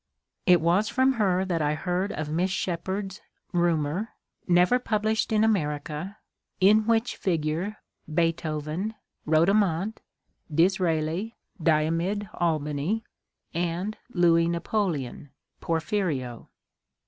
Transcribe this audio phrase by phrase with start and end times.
[0.47, 3.21] It was from her that I heard of Miss Shepard's ^*
[3.53, 4.09] Rumour,"
[4.47, 6.17] never published in America,
[6.59, 7.77] in which figure
[8.11, 8.95] Beethoven
[9.27, 9.97] (Rodomont),
[10.51, 13.03] Disraeli (Diamid Albany),
[13.53, 15.29] and Louis Napoleon
[15.61, 16.47] (Porphyrio).